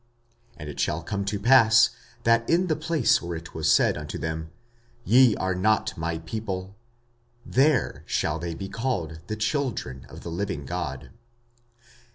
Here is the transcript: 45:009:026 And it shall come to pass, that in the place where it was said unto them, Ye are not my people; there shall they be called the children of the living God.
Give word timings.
45:009:026 0.53 0.53
And 0.61 0.69
it 0.71 0.79
shall 0.79 1.03
come 1.03 1.25
to 1.25 1.39
pass, 1.39 1.89
that 2.23 2.49
in 2.49 2.65
the 2.65 2.75
place 2.75 3.21
where 3.21 3.37
it 3.37 3.53
was 3.53 3.71
said 3.71 3.95
unto 3.99 4.17
them, 4.17 4.49
Ye 5.05 5.35
are 5.35 5.53
not 5.53 5.95
my 5.95 6.17
people; 6.17 6.75
there 7.45 8.01
shall 8.07 8.39
they 8.39 8.55
be 8.55 8.67
called 8.67 9.19
the 9.27 9.35
children 9.35 10.07
of 10.09 10.21
the 10.21 10.31
living 10.31 10.65
God. 10.65 11.11